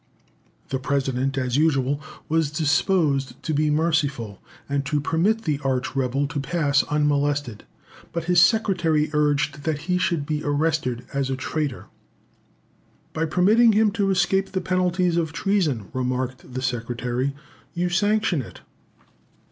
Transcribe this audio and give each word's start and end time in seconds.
The 0.69 0.79
President, 0.79 1.37
as 1.37 1.57
usual, 1.57 2.01
was 2.27 2.49
disposed 2.49 3.33
to 3.43 3.53
be 3.53 3.69
merciful, 3.69 4.41
and 4.67 4.83
to 4.87 4.99
permit 4.99 5.43
the 5.43 5.59
arch 5.63 5.95
rebel 5.95 6.25
to 6.29 6.39
pass 6.39 6.81
unmolested, 6.89 7.65
but 8.11 8.23
his 8.23 8.41
Secretary 8.41 9.11
urged 9.13 9.61
that 9.61 9.81
he 9.81 9.99
should 9.99 10.25
be 10.25 10.43
arrested 10.43 11.05
as 11.13 11.29
a 11.29 11.35
traitor. 11.35 11.85
"By 13.13 13.25
permitting 13.25 13.73
him 13.73 13.91
to 13.91 14.09
escape 14.09 14.53
the 14.53 14.59
penalties 14.61 15.17
of 15.17 15.33
treason," 15.33 15.89
remarked 15.93 16.51
the 16.51 16.63
Secretary, 16.63 17.35
"you 17.75 17.89
sanction 17.89 18.41
it." 18.41 18.61